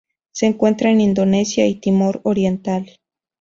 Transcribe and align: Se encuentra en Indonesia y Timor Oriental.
Se 0.31 0.47
encuentra 0.47 0.89
en 0.89 0.99
Indonesia 0.99 1.67
y 1.67 1.75
Timor 1.75 2.21
Oriental. 2.23 2.89